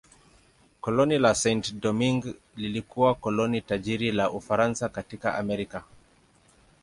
Koloni 0.81 1.19
la 1.19 1.35
Saint-Domingue 1.35 2.35
lilikuwa 2.55 3.15
koloni 3.15 3.61
tajiri 3.61 4.11
la 4.11 4.31
Ufaransa 4.31 4.89
katika 4.89 5.35
Amerika. 5.37 5.83